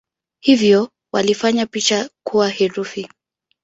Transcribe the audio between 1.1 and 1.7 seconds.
walifanya